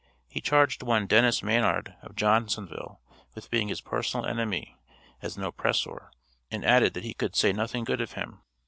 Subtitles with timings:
[0.27, 2.99] He charged one Dennis Mannard, of Johnsonville,
[3.35, 4.75] with being his personal enemy
[5.21, 6.09] as an oppressor,
[6.49, 8.41] and added that he could "say nothing good of him."